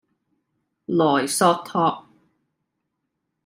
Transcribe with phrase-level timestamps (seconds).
[0.87, 2.07] 萊索托